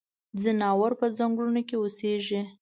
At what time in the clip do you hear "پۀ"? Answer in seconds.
0.99-1.07